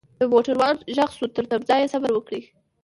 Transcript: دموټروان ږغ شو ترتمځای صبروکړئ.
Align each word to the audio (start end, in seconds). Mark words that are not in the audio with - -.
دموټروان 0.19 0.75
ږغ 0.95 1.09
شو 1.17 1.25
ترتمځای 1.35 1.91
صبروکړئ. 1.93 2.41